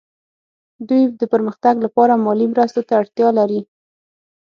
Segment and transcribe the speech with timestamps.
[0.87, 3.61] دوی د پرمختګ لپاره مالي مرستو ته اړتیا لري